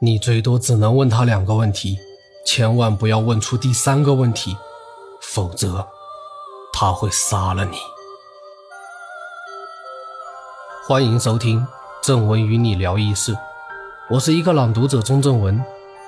[0.00, 1.98] 你最多只能问他两个问题，
[2.46, 4.56] 千万不要问出第三个问题，
[5.20, 5.84] 否则
[6.72, 7.76] 他会杀了你。
[10.86, 11.66] 欢迎收听
[12.00, 13.36] 正文与你聊一事，
[14.08, 15.60] 我是一个朗读者钟正文。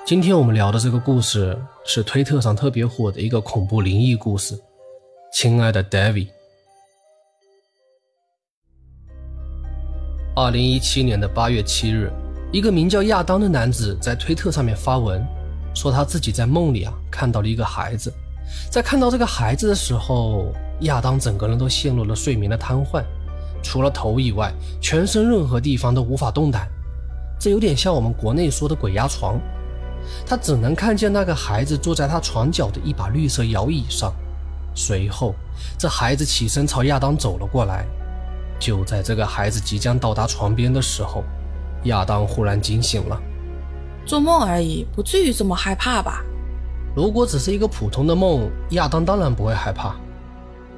[0.05, 4.57] 今天我们聊的这个故事是推特上特别火的一个恐怖灵异故事。
[5.33, 6.29] 亲爱的 David，
[10.33, 12.09] 二零一七年的八月七日，
[12.51, 15.25] 一个名叫亚当的男子在推特上面发文，
[15.73, 18.13] 说他自己在梦里啊看到了一个孩子。
[18.69, 20.51] 在看到这个孩子的时候，
[20.81, 23.01] 亚当整个人都陷入了睡眠的瘫痪。
[23.63, 24.51] 除了头以外，
[24.81, 26.67] 全身任何地方都无法动弹，
[27.39, 29.39] 这有点像我们国内说的鬼压床。
[30.25, 34.13] 他只能看见那个孩子坐在他床角的一把绿色摇椅上。
[34.75, 35.33] 随后，
[35.77, 37.85] 这孩子起身朝亚当走了过来。
[38.59, 41.23] 就在这个孩子即将到达床边的时候，
[41.83, 43.21] 亚当忽然惊醒了。
[44.05, 46.23] 做梦而已，不至于这么害怕吧？
[46.95, 49.95] 如果只是一个普通的梦，亚当当然不会害怕。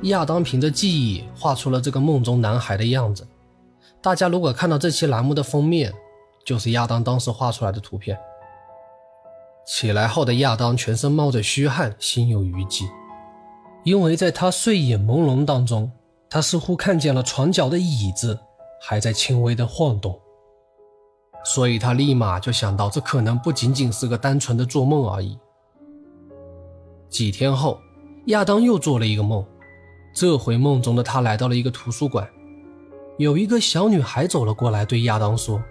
[0.03, 3.25] 亚当凭着记忆画出了这个梦中男孩的样子。
[4.01, 5.93] 大家如果看到这期栏目的封面，
[6.45, 8.17] 就是亚当当时画出来的图片。
[9.65, 12.83] 起来后的亚当全身冒着虚汗，心有余悸，
[13.85, 15.89] 因为在他睡眼朦胧当中，
[16.29, 18.37] 他似乎看见了床角的椅子
[18.81, 20.19] 还在轻微的晃动，
[21.43, 25.37] 所以他立马就想到这可能不仅仅是个单纯的做梦而已。
[27.09, 27.79] 几天后，
[28.27, 29.45] 亚当又做了一个梦。
[30.15, 32.27] 这回梦中的他来到了一个图书馆，
[33.17, 35.61] 有一个小女孩走了过来，对亚当说：“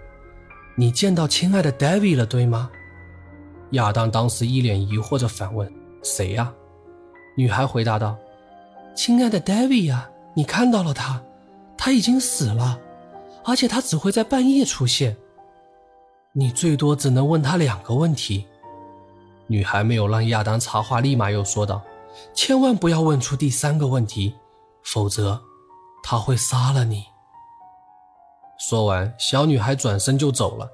[0.75, 2.69] 你见到亲爱的 David 了，对吗？”
[3.71, 5.71] 亚当当时一脸疑惑着反问
[6.03, 6.53] ：“谁呀？”
[7.35, 8.17] 女孩回答道
[8.95, 11.23] ：“亲爱的 David 呀，你看到了他，
[11.77, 12.79] 他已经死了，
[13.45, 15.15] 而且他只会在半夜出现。
[16.33, 18.45] 你最多只能问他两个问题。”
[19.47, 21.81] 女孩没有让亚当插话，立马又说道。
[22.33, 24.35] 千万不要问出第三个问题，
[24.83, 25.41] 否则
[26.03, 27.05] 他会杀了你。
[28.59, 30.69] 说完，小女孩转身就走了。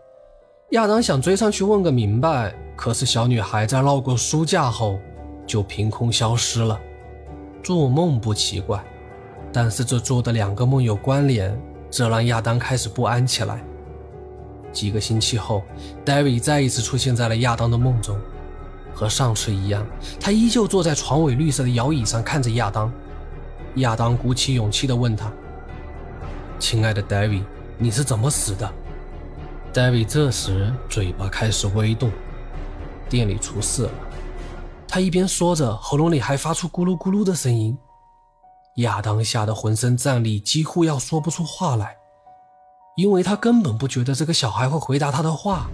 [0.72, 5.00] 亚当想追上去问个明白，可是小女孩在绕过书架后
[5.47, 6.79] 就凭空消失了。
[7.63, 8.84] 做梦不奇怪，
[9.51, 11.57] 但是这做的两个梦有关联，
[11.89, 13.63] 这让亚当开始不安起来。
[14.72, 15.63] 几个星期后
[16.06, 18.19] ，David 再一次出现在了亚当的梦中。
[18.94, 19.85] 和上次一样，
[20.19, 22.91] 他依旧坐在床尾绿色的摇椅上，看着亚当。
[23.75, 25.31] 亚当鼓起勇气地问他
[26.59, 27.44] ：“亲爱的 David，
[27.78, 28.69] 你是怎么死的
[29.74, 32.12] ？”David 这时嘴巴开始微动
[33.08, 33.91] ：“店里出事了。”
[34.85, 37.78] 他一边说着，喉咙里还发出咕噜咕噜的声音。
[38.78, 41.96] 亚当吓得浑身战栗，几乎要说不出话来，
[42.99, 45.69] 因为他根本不觉得这个小孩会回答他的话。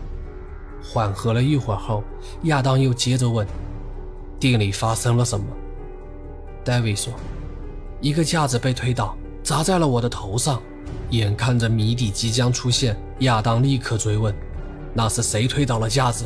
[0.83, 2.03] 缓和了一会儿后，
[2.43, 3.47] 亚当又接着问
[4.39, 5.43] ：“店里发生了什么
[6.63, 7.11] ？”David 说
[7.99, 10.61] ：“一个架子被推倒，砸在了我的头上。”
[11.09, 14.31] 眼看着谜底即将出现，亚当立刻追问
[14.93, 16.25] ：“那是谁推倒了架子？”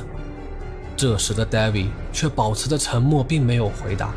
[0.97, 4.13] 这时的 David 却保持着沉默，并没有回答，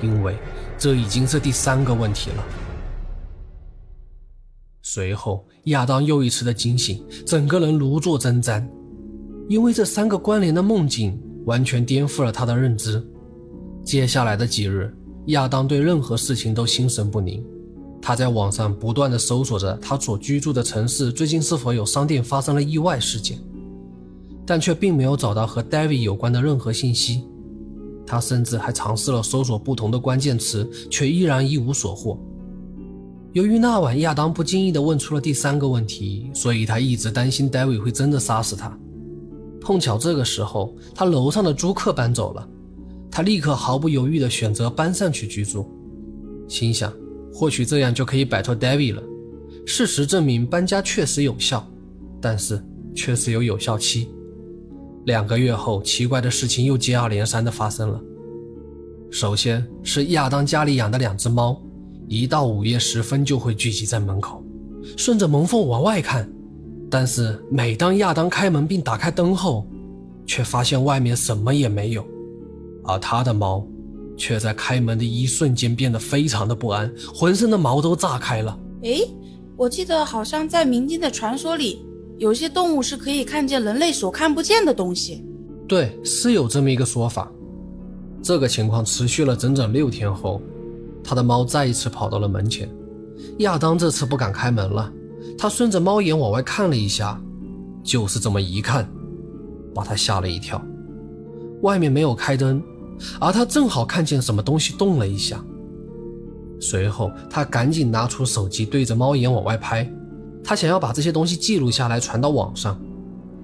[0.00, 0.38] 因为
[0.78, 2.42] 这已经是第三个问题了。
[4.94, 8.62] 随后，亚当又一次的惊醒，整个人如坐针毡。
[9.48, 13.02] 因为这三个关联的梦境完全颠覆了他的认知。
[13.82, 14.94] 接下来的几日，
[15.28, 17.42] 亚当对任何事情都心神不宁。
[18.02, 23.38] 他在网上不断的搜索着他所居住的城市最近是否有商店发生了意外事件，
[24.44, 27.24] 但却并没有找到和 David 有关的任何信息。
[28.06, 32.22] 他甚至还尝试了搜索不同的关键词，却依然一无所获。
[33.32, 38.78] 由于那晚亚当不经意地问出了第三个问题，所以他一直担心 David 会真的杀死他。
[39.58, 42.46] 碰巧这个时候，他楼上的租客搬走了，
[43.10, 45.66] 他立刻毫不犹豫地选择搬上去居住，
[46.46, 46.92] 心想
[47.32, 49.02] 或许这样就可以摆脱 David 了。
[49.64, 51.66] 事实证明，搬家确实有效，
[52.20, 52.62] 但是
[52.94, 54.10] 确实有有效期。
[55.06, 57.98] 两个月后，奇怪的事情又接二连三地发生了。
[59.10, 61.60] 首先是亚当家里养的两只猫，
[62.12, 64.44] 一到午夜时分就会聚集在门口，
[64.98, 66.30] 顺着门缝往外看。
[66.90, 69.66] 但是每当亚当开门并打开灯后，
[70.26, 72.06] 却发现外面什么也没有，
[72.84, 73.66] 而他的猫
[74.14, 78.58] 却在开门的一瞬间变得非常的不安，浑身的毛都炸开了。
[78.82, 79.08] 诶，
[79.56, 81.82] 我记得好像在民间的传说里，
[82.18, 85.24] 有些动物是可以看见人类所看不见的东西。
[85.66, 87.32] 对，是有这么一个说法。
[88.22, 90.42] 这个情况持续了整整六天后，
[91.04, 92.68] 他的猫再一次跑到了门前，
[93.38, 94.92] 亚当这次不敢开门了。
[95.38, 97.20] 他顺着猫眼往外看了一下，
[97.82, 98.88] 就是这么一看，
[99.74, 100.60] 把他吓了一跳。
[101.62, 102.62] 外面没有开灯，
[103.20, 105.42] 而他正好看见什么东西动了一下。
[106.60, 109.90] 随后，他赶紧拿出手机，对着猫眼往外拍，
[110.44, 112.80] 他想要把这些东西记录下来，传到网上。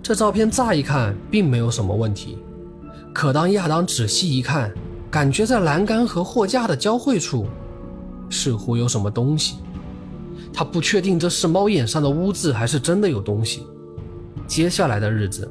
[0.02, 2.38] 这照片乍一看并没有什么问题，
[3.12, 4.72] 可当亚当仔细一看，
[5.10, 7.46] 感觉在栏杆和货架的交汇处，
[8.30, 9.56] 似乎有什么东西。
[10.52, 13.66] 他不确定这是猫眼上的污渍，还是真的有东西。
[14.46, 15.50] 接下来的日子，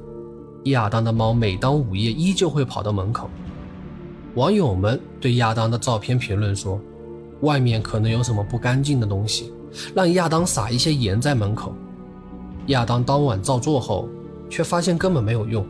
[0.65, 3.29] 亚当的猫每当午夜依旧会跑到门口。
[4.35, 6.79] 网友们对亚当的照片评论说
[7.41, 9.53] ：“外面可能有什么不干净的东西，
[9.95, 11.73] 让亚当撒一些盐在门口。”
[12.67, 14.07] 亚当当晚照做后。
[14.49, 15.67] 却发现根本没有用，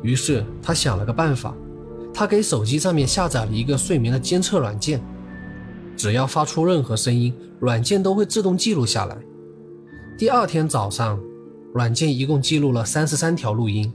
[0.00, 1.54] 于是他想了个办法，
[2.14, 5.02] 他给手机上面下载了一个睡眠的监测软件，
[5.96, 9.18] 只要发出任何声音，软件都会自动记录下来。
[10.16, 11.20] 第二天早上，
[11.74, 13.92] 软件一共记录了三十三条录音，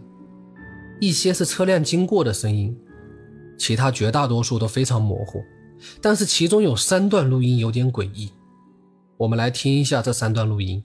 [1.00, 2.78] 一些是车辆经过的声音，
[3.58, 5.42] 其他绝大多数都非常模糊，
[6.02, 8.34] 但是其中有三段录音有点诡异，
[9.16, 10.84] 我们来听一下这三段录音。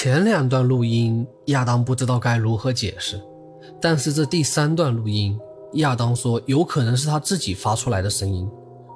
[0.00, 3.20] 前两段录音，亚当不知道该如何解释，
[3.80, 5.36] 但是这第三段录音，
[5.72, 8.48] 亚当说有可能是他自己发出来的声音，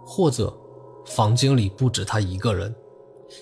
[0.06, 0.56] 或者
[1.04, 2.72] 房间里不止他一个人。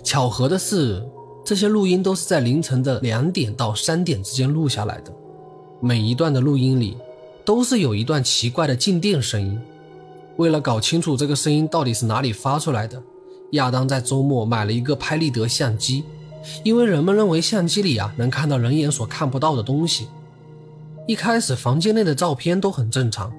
[0.03, 1.07] 巧合的是，
[1.45, 5.13] 这些录音都是在凌晨的两点到三点之间录下来的，
[5.83, 6.97] 每一段的录音里
[7.45, 9.61] 都是有一段奇怪的静电声音。
[10.39, 13.03] 为了搞清楚这个声音到底是哪里发出来的，
[13.51, 16.05] 亚当在周末买了一个拍立得相机。
[16.63, 20.09] 因为人们认为相机里啊能看到人眼所看不到的东西。
[21.07, 23.33] 一开始房间内的照片都很正常，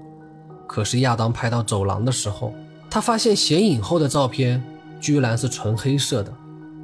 [0.67, 2.53] 可是亚当拍到走廊的时候，
[2.89, 4.61] 他发现显影后的照片
[4.99, 6.33] 居然是纯黑色的。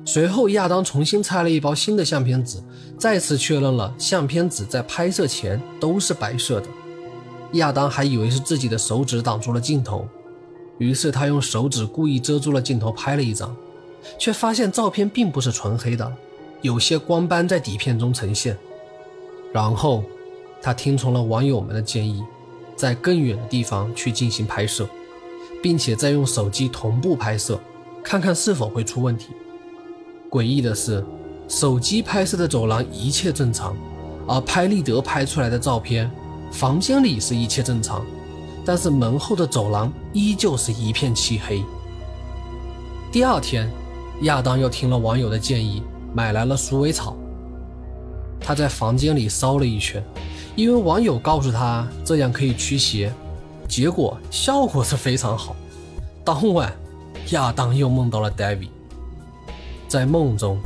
[0.06, 2.60] 随后亚当重新拆了一包新的相片纸，
[2.98, 6.68] 再次确认了相片纸在拍摄前都是白色的。
[7.54, 10.08] 亚当还以为是自己的手指挡住了镜头，
[10.78, 13.54] 于是他用手指故意遮住了镜头拍了一张。
[14.18, 16.12] 却发现照片并不是纯黑的，
[16.62, 18.58] 有些光斑在底片中呈现。
[19.54, 20.04] 然后，
[20.62, 22.24] 他听从了网友们的建议，
[22.76, 24.88] 在更远的地方去进行拍摄，
[25.64, 27.60] 并且再用手机同步拍摄，
[28.04, 29.30] 看看是否会出问题。
[30.30, 31.04] 诡异的是，
[31.48, 33.76] 手机拍摄的走廊一切正常，
[34.28, 36.12] 而拍立得拍出来的照片，
[36.52, 38.06] 房间里是一切正常，
[38.66, 41.64] 但是门后的走廊依旧是一片漆黑。
[43.12, 43.72] 第二天。
[44.22, 47.16] 亚当又听了网友的建议，买来了鼠尾草。
[48.40, 50.04] 他在房间里烧了一圈，
[50.56, 53.14] 因为网友告诉他这样可以驱邪，
[53.68, 55.56] 结果效果是非常好。
[56.26, 56.74] 当晚，
[57.30, 58.70] 亚当又梦到了 David。
[59.88, 60.58] 在梦中，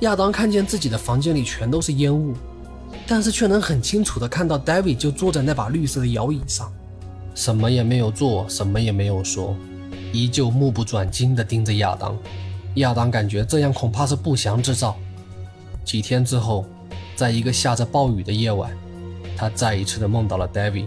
[0.00, 2.34] 亚当看见自己的房间里全都是烟雾，
[3.06, 6.72] 但是却能很清楚地看到 David 就坐在那把绿色的摇椅上，
[7.34, 9.54] 什么也没有做，什么也没有说，
[10.12, 12.16] 依旧目不转睛地盯着亚当。
[12.76, 14.96] 亚当感觉这样恐怕是不祥之兆。
[15.84, 16.64] 几天之后，
[17.14, 18.70] 在一个下着暴雨的夜晚，
[19.36, 20.86] 他再一次的梦到了 David。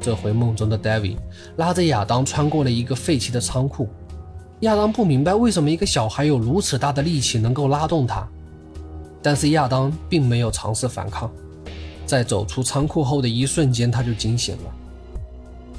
[0.00, 1.16] 这回梦中的 David
[1.56, 3.86] 拉着亚当穿过了一个废弃的仓库。
[4.60, 8.26] 亚当不明白为什么一个小孩有如此大的力气能够拉动他，
[9.22, 11.30] 但是亚当并没有尝试反抗。
[12.06, 14.72] 在走出仓库后的一瞬间，他就惊醒了。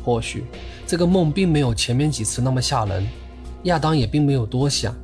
[0.03, 0.45] 或许
[0.86, 3.07] 这个梦并没有前面几次那么吓人，
[3.63, 4.95] 亚当也并没有多想。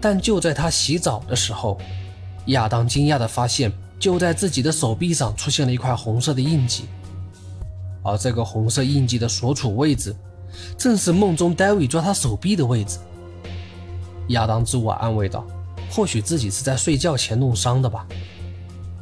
[0.00, 1.78] 但就在他洗澡的时候，
[2.46, 6.84] 亚当惊讶地发现，就在自己的手臂上出现了一块红色的印记，
[8.02, 10.14] 而这个红色印记的所处位置，
[10.76, 12.98] 正是梦中戴维抓他手臂的位置。
[14.28, 15.44] 亚当自我安慰道
[15.90, 18.06] ：“或许自己是在睡觉前弄伤的吧。”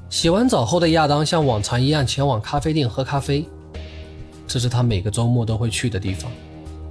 [0.08, 3.46] 洗完澡后的亚当像往常一样前往咖啡店喝咖啡，
[4.46, 6.30] 这是他每个周末都会去的地方。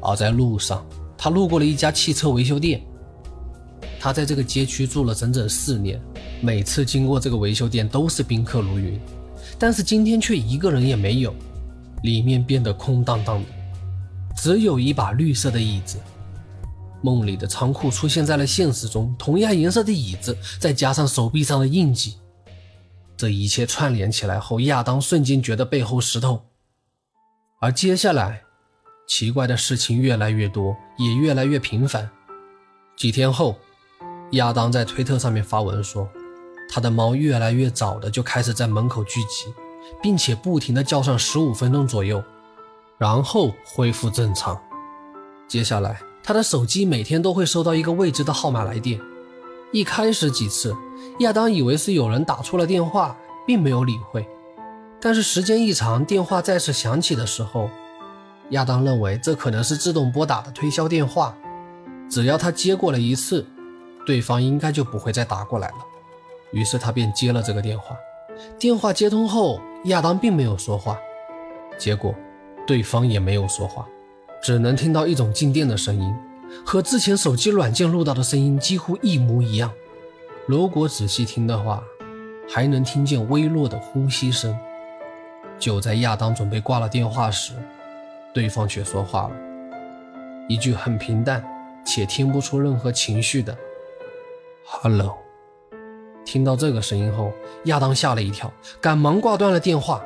[0.01, 0.85] 而在路上，
[1.17, 2.85] 他路过了一家汽车维修店。
[3.99, 5.99] 他在这个街区住了整整四年，
[6.41, 8.99] 每次经过这个维修店都是宾客如云，
[9.57, 11.33] 但是今天却一个人也没有，
[12.03, 13.47] 里面变得空荡荡的，
[14.35, 15.97] 只有一把绿色的椅子。
[17.01, 22.15] 梦里的仓库出现在了现实中，同样颜色的椅子，再加上手臂上的印记，
[23.15, 26.41] 这一切串联起来后，亚当瞬间觉得背后湿透。
[27.61, 28.41] 而接下来，
[29.07, 32.09] 奇怪的事情越来越多，也越来越频繁。
[32.97, 33.55] 几天后，
[34.35, 36.09] 亚当在推特上面发文说，
[36.69, 39.53] 他的猫越来越早的就开始在门口聚集，
[40.01, 42.21] 并且不停的叫上十五分钟左右，
[42.97, 44.59] 然后恢复正常。
[45.47, 48.99] 接下来，他的手机每天都会收到一个未知的号码来电。
[49.71, 50.75] 一开始几次，
[51.19, 53.15] 亚当以为是有人打错了电话，
[53.47, 54.27] 并没有理会。
[54.99, 57.69] 但是时间一长，电话再次响起的时候，
[58.49, 61.33] 亚当认为这可能是自动拨打的推销电话。
[62.09, 63.45] 只要他接过了一次，
[64.05, 65.77] 对方应该就不会再打过来了。
[66.51, 67.97] 于是他便接了这个电话。
[68.59, 70.99] 电话接通后，亚当并没有说话，
[71.77, 72.13] 结果
[72.67, 73.87] 对方也没有说话。
[74.41, 76.13] 只能听到一种静电的声音，
[76.65, 79.71] 和之前手机软件录到的声音几乎一模一样。
[80.45, 81.83] 如果仔细听的话，
[82.47, 84.55] 还能听见微弱的呼吸声。
[85.57, 87.53] 就在亚当准备挂了电话时，
[88.33, 89.35] 对方却说话了，
[90.47, 91.43] 一句很平淡
[91.83, 93.57] 且听不出任何情绪的
[94.65, 95.15] “hello”。
[96.25, 97.31] 听到这个声音后，
[97.65, 100.03] 亚当吓了一跳，赶忙挂断了电话。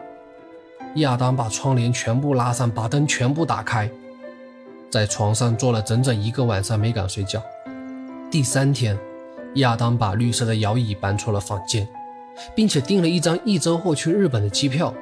[0.96, 3.90] 亚当把窗帘全部拉上，把灯全部打开。
[4.90, 7.42] 在床上坐了整整一个晚上，没敢睡觉。
[8.30, 8.98] 第三天，
[9.56, 11.88] 亚当把绿色的摇椅搬出了房间，
[12.54, 14.94] 并且订了一张一周后去日本的机票，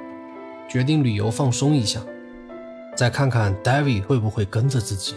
[0.69, 1.99] 决定旅游放松一下，
[2.95, 5.15] 再看看 David 会不会跟着自己。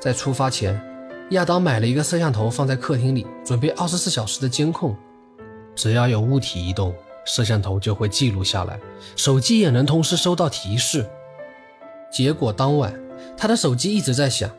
[0.00, 0.80] 在出发前，
[1.30, 4.96] 亚当买了一个摄像头放在客厅里，准备二十四小时的监控，
[5.74, 8.78] 只要有物体移动，摄像头就会记录下来，
[9.16, 11.08] 手机也能同时收到提示。
[12.12, 12.92] 结果当晚。
[13.34, 14.50] 他的手机一直在响，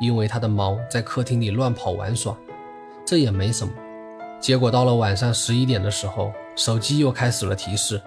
[0.00, 2.34] 因为他的猫在客厅里乱跑玩耍，
[3.04, 3.72] 这也没什么。
[4.40, 8.00] 结果到了晚上十一点的时候，手机又开始了提示。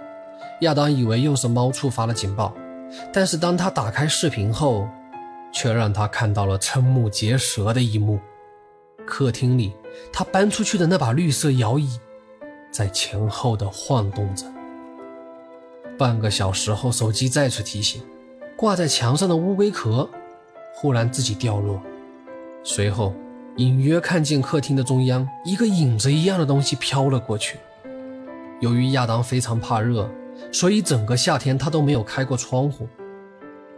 [0.61, 2.55] 亚当以为又是猫触发了警报，
[3.13, 4.87] 但是当他打开视频后，
[5.59, 8.19] 却让他看到了瞠目结舌的一幕：
[9.07, 9.73] 客厅里
[10.13, 11.99] 他搬出去的那把绿色摇椅
[12.69, 14.45] 在前后的晃动着。
[15.97, 18.03] 半个小时后，手机再次提醒。
[18.55, 20.07] 挂在墙上的乌龟壳
[20.75, 21.81] 忽然自己掉落，
[22.63, 23.15] 随后
[23.55, 27.57] 隐约看见客厅的中央一个影子一样的东西飘了过去。
[28.59, 30.07] 由于亚当非常怕热，
[30.51, 32.87] 所以整个夏天他都没有开过窗户。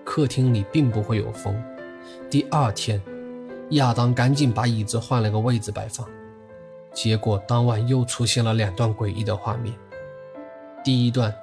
[0.05, 1.55] 客厅里并不会有风。
[2.29, 3.01] 第二天，
[3.71, 6.07] 亚当赶紧把椅子换了个位置摆放，
[6.93, 9.73] 结果当晚又出现了两段诡异的画面。
[10.83, 11.33] 第一段。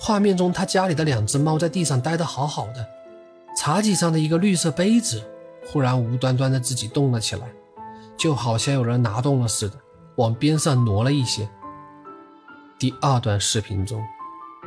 [0.00, 2.86] 画面中，他家里的两只猫在地上待得好好的，
[3.56, 5.20] 茶几上的一个绿色杯子
[5.66, 7.42] 忽然无端端的自己动了起来，
[8.16, 9.74] 就好像有人拿动了似的，
[10.14, 11.48] 往边上挪了一些。
[12.78, 14.00] 第二段视频中，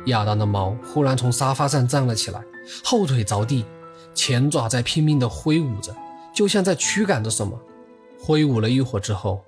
[0.04, 2.44] 亚当的猫忽然从沙发上站了起来，
[2.84, 3.64] 后腿着地，
[4.14, 5.94] 前爪在拼命地挥舞着，
[6.34, 7.58] 就像在驱赶着什么。
[8.20, 9.42] 挥舞了一会儿之后，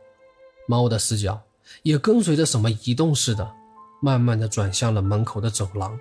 [0.67, 1.41] 猫的视角
[1.83, 3.53] 也跟随着什么移动似的。
[4.01, 5.99] 慢慢的转向了门口的走廊。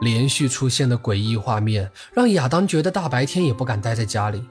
[0.00, 4.44] 连续出现的诡异画面让亚当觉得大白天也不敢待在家里。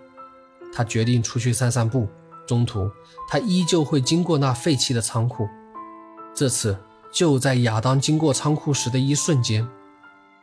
[0.74, 2.08] 他决定出去散散步。
[2.48, 2.90] 中途，
[3.30, 5.48] 他依旧会经过那废弃的仓库。
[6.34, 6.78] 这次，
[7.12, 9.68] 就在亚当经过仓库时的一瞬间，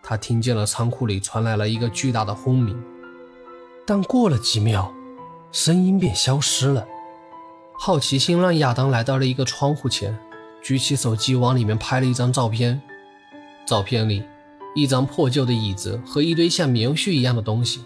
[0.08, 2.82] 他听见了仓库里传来了一个巨大的轰鸣。
[3.86, 4.90] 但过了几秒，
[5.52, 6.86] 声音便消失了。
[7.78, 10.18] 好奇心让亚当来到了一个窗户前。
[10.62, 12.80] 举起手机往里面拍了一张照片，
[13.66, 14.24] 照片里
[14.74, 17.84] 一张破旧的椅子和一堆像棉絮一样的东西，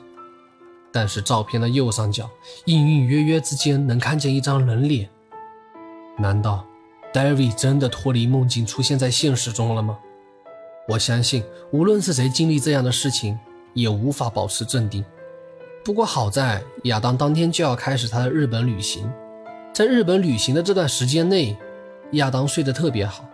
[0.92, 2.30] 但是照片的右上角
[2.66, 5.10] 隐隐约约之间能看见一张人脸。
[6.16, 6.64] 难道
[7.12, 9.98] David 真的脱离梦境出现在现实中了吗？
[10.88, 13.38] 我相信无论是谁经历这样的事情，
[13.74, 15.04] 也无法保持镇定。
[15.84, 19.10] 不过好在亚当当天就要开始他的日本旅行，
[19.72, 21.56] 在日本旅行的这段时间内。
[22.12, 23.24] 亚当睡得特别好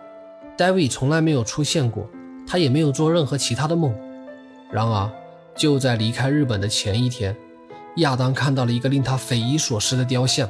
[0.57, 2.09] ，David 从来没有出现过，
[2.47, 3.93] 他也没有做任何其他的梦。
[4.71, 5.11] 然而，
[5.53, 7.35] 就在离开日本的前一天，
[7.97, 10.49] 亚当看到了一个令他匪夷所思的雕像。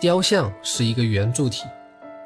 [0.00, 1.62] 雕像是一个圆柱体，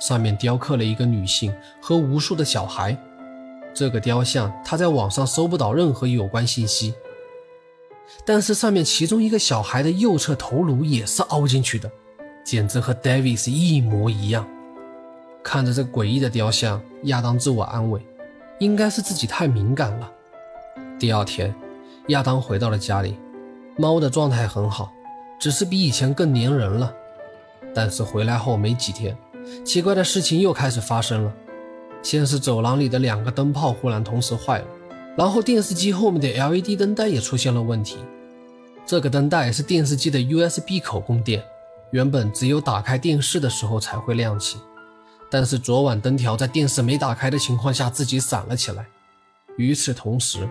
[0.00, 2.97] 上面雕刻了一个女性和无数的小孩。
[3.78, 6.92] 这个雕像他在网上搜不到任何有关信息，
[8.25, 11.88] 但是上面其中一个小孩的右侧头颅也是凹进去的，
[12.44, 14.44] 简直和 David 是一模一样。
[15.44, 18.04] 看着这诡异的雕像，亚当自我安慰，
[18.58, 20.11] 应该是自己太敏感了。
[20.99, 21.54] 第二天，
[22.08, 23.16] 亚当回到了家里，
[23.76, 24.90] 猫的状态很好，
[25.38, 26.92] 只是比以前更粘人了。
[27.73, 29.16] 但是回来后没几天，
[29.64, 31.32] 奇怪的事情又开始发生了。
[32.02, 34.67] 先是走廊里的两个灯泡忽然同时坏了，
[35.17, 37.99] 然后电视机后面的 LED 灯带也出现了问题。
[38.87, 41.45] 这个灯带是电视机的 USB 口供电，
[41.90, 44.59] 原本只有打开电视的时候才会亮起，
[45.31, 48.87] 但是昨晚灯条在电视没打开的情况下自己闪了起来。
[49.59, 50.49] 与此同时，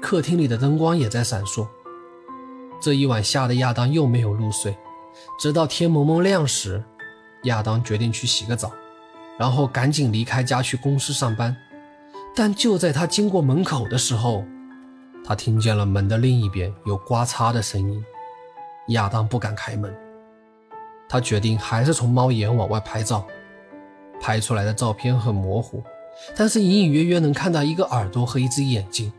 [0.00, 1.66] 客厅里的灯光也在闪烁。
[2.80, 4.76] 这一晚吓得亚当又没有入睡，
[5.40, 6.84] 直到天蒙蒙亮时，
[7.44, 8.70] 亚当决定去洗个澡。
[9.42, 11.56] 然后赶紧离开家去公司上班，
[12.32, 14.44] 但就在他经过门口的时候，
[15.24, 18.04] 他听见了门的另一边有刮擦的声音。
[18.90, 19.92] 亚当不敢开门，
[21.08, 23.26] 他决定还是从猫眼往外拍照。
[24.20, 25.82] 拍出来的照片很模糊，
[26.36, 29.12] 但是隐隐约约能看到一个耳朵和一只眼睛，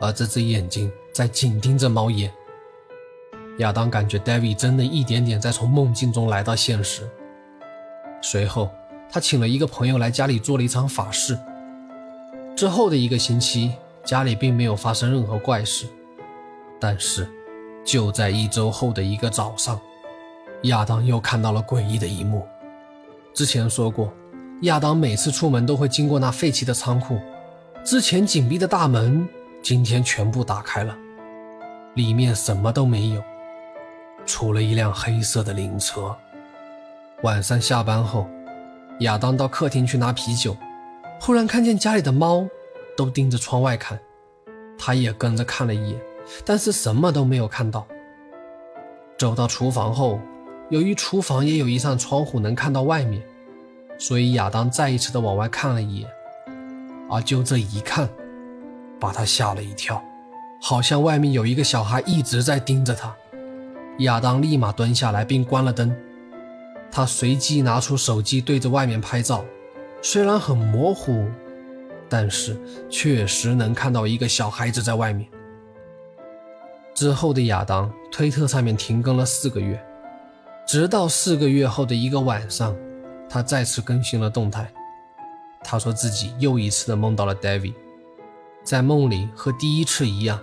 [0.00, 2.32] 而这只眼睛在紧盯着猫眼。
[3.58, 7.02] 亚当感觉 David 真的一点点在从梦境中来到现实。
[8.22, 8.70] 随后。
[9.10, 11.38] 他请了一个朋友来家里做了一场法事。
[12.54, 13.72] 之后的一个星期，
[14.04, 15.86] 家里并没有发生任何怪事。
[16.80, 17.28] 但是，
[17.84, 19.80] 就在一周后的一个早上，
[20.62, 22.46] 亚当又看到了诡异的一幕。
[23.32, 24.12] 之前说过，
[24.62, 27.20] 亚当每次出门都会经过那废弃的仓库，
[27.84, 29.28] 之前紧闭的大门
[29.62, 30.96] 今天全部打开了，
[31.94, 33.22] 里面什么都没有，
[34.26, 36.14] 除了一辆黑色的灵车。
[37.22, 38.28] 晚上下班后。
[39.00, 40.56] 亚当到客厅去拿啤酒，
[41.20, 42.46] 忽然看见家里的猫
[42.96, 43.98] 都盯着窗外看，
[44.76, 46.00] 他也跟着看了一眼，
[46.44, 47.86] 但是什么都没有看到。
[49.16, 50.20] 走到厨房后，
[50.70, 53.22] 由于厨房也有一扇窗户能看到外面，
[53.98, 56.08] 所以亚当再一次的往外看了一眼，
[57.10, 58.08] 而就这一看，
[58.98, 60.02] 把他吓了一跳，
[60.60, 63.14] 好像外面有一个小孩一直在盯着他。
[63.98, 65.94] 亚当立马蹲下来并关了灯。
[66.90, 69.44] 他随即拿出手机对着外面拍照，
[70.02, 71.26] 虽然很模糊，
[72.08, 75.28] 但是确实能看到一个小孩子在外面。
[76.94, 79.80] 之后的亚当，推特上面停更了四个月，
[80.66, 82.74] 直到四个月后的一个晚上，
[83.28, 84.72] 他再次更新了动态。
[85.62, 87.74] 他说自己又一次的梦到了 David，
[88.64, 90.40] 在梦里和第一次一样，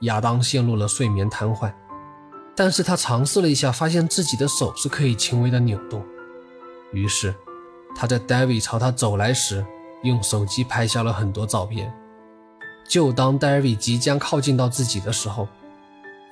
[0.00, 1.72] 亚当陷入了睡眠瘫痪。
[2.58, 6.04] 但是他尝试了一下，发现自己的手是可以轻微的扭动。
[6.92, 7.32] 于是，
[7.94, 9.64] 他在 David 朝他走来时，
[10.02, 11.94] 用手机拍下了很多照片。
[12.88, 15.46] 就当 David 即将靠近到自己的时候，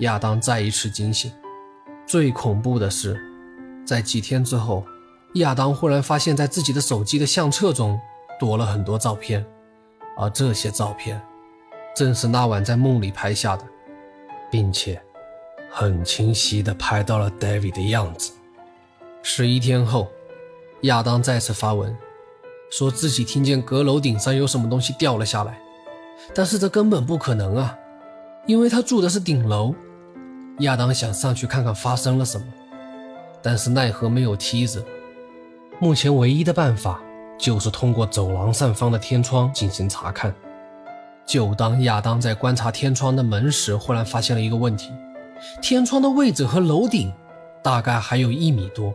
[0.01, 1.31] 亚当再一次惊醒。
[2.09, 3.17] 最恐怖的是，
[3.87, 4.85] 在几天之后，
[5.35, 8.01] 亚当忽然发现，在自己的手机的相册中
[8.41, 9.47] 多了很多照片，
[10.19, 11.23] 而这些照片
[11.95, 13.65] 正是那晚在梦里拍下的，
[14.51, 15.01] 并且。
[15.79, 18.33] 很清晰地拍到了 David 的样子。
[19.23, 20.09] 十一天后，
[20.85, 21.95] 亚当再次发文，
[22.71, 25.59] 说自己听见阁楼顶上有什么东西掉了下来，
[26.35, 27.77] 但是这根本不可能啊，
[28.47, 29.75] 因为他住的是顶楼。
[30.61, 32.47] 亚当想上去看看发生了什么，
[33.43, 34.83] 但是奈何没有梯子。
[35.79, 37.03] 目前唯一的办法
[37.39, 40.35] 就是通过走廊上方的天窗进行查看。
[41.27, 44.91] 就当亚当在观察天窗的门时，忽然发现了一个问题。
[45.61, 47.12] 天窗的位置和楼顶
[47.62, 48.94] 大概还有一米多，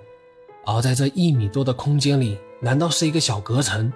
[0.65, 3.91] 而在这一米多的空间里，难道是一个小隔层？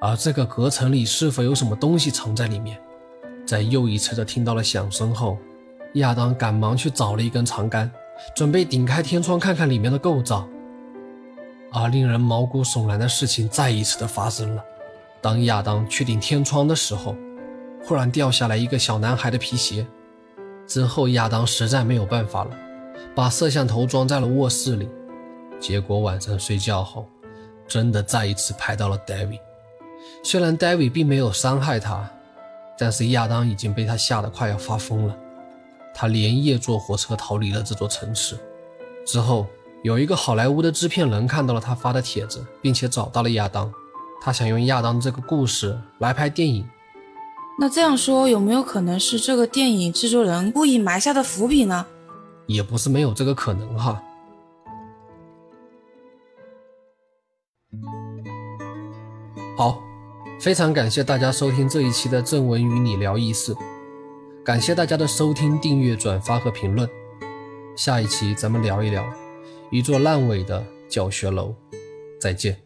[0.00, 2.78] 而这个隔层里是否有什么东西藏在里面？
[3.46, 5.38] 在又一次的听到了响声后，
[5.94, 7.90] 亚当赶忙去找了一根长杆，
[8.34, 10.48] 准备顶开天窗看看里面的构造。
[11.72, 14.64] 而令人毛骨悚然的事情再一次的发生了。
[15.20, 17.16] 当亚当去顶天窗的时候，
[17.82, 19.86] 忽然掉下来一个小男孩的皮鞋。
[20.66, 22.50] 之后，亚当实在没有办法了，
[23.14, 24.88] 把摄像头装在了卧室里。
[25.60, 27.06] 结果晚上睡觉后，
[27.66, 29.40] 真的再一次拍到了 David。
[30.22, 32.10] 虽然 David 并没有伤害他，
[32.78, 35.16] 但是亚当已经被他吓得快要发疯了。
[35.94, 38.36] 他连夜坐火车逃离了这座城市。
[39.06, 39.46] 之后，
[39.82, 43.72] 有一个好莱坞的制片人看到了他发的帖子，并且找到了亚当。
[44.20, 46.66] 他想用亚当这个故事来拍电影。
[47.58, 51.86] 那这样说，有没有可能是这个电影制作人故意埋下的伏笔呢？
[52.46, 54.02] 也不是没有这个可能哈。
[59.56, 59.80] 好，
[60.40, 63.56] 非常感谢大家收听这一期的正文与你聊异事，
[64.44, 66.88] 感谢大家的收听、订阅、转发和评论。
[67.76, 69.04] 下一期咱们聊一聊
[69.70, 71.54] 一座烂尾的教学楼，
[72.20, 72.63] 再见。